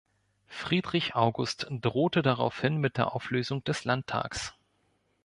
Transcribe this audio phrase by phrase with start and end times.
[0.47, 4.55] Friedrich August drohte daraufhin mit der Auflösung des Landtags.